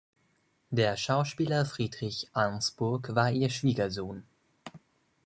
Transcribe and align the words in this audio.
Der 0.71 0.97
Schauspieler 0.97 1.63
Friedrich 1.63 2.27
Arnsburg 2.33 3.13
war 3.13 3.29
ihr 3.31 3.51
Schwiegersohn. 3.51 4.23